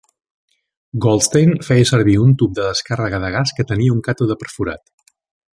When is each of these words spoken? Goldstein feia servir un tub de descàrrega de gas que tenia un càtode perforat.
Goldstein 1.05 1.51
feia 1.67 1.85
servir 1.91 2.17
un 2.23 2.33
tub 2.43 2.57
de 2.61 2.65
descàrrega 2.71 3.23
de 3.27 3.33
gas 3.39 3.55
que 3.59 3.69
tenia 3.73 3.97
un 4.01 4.05
càtode 4.09 4.43
perforat. 4.45 4.87